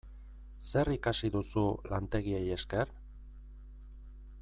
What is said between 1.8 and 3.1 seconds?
lantegiei esker?